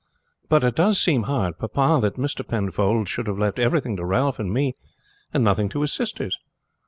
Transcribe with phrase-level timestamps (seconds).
[0.49, 2.43] "But it does seem hard, papa, that Mr.
[2.43, 4.75] Penfold should have left everything to Ralph and me
[5.31, 6.39] and nothing to his sisters."